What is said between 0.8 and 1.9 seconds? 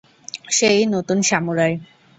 ই নতুন সামুরাই।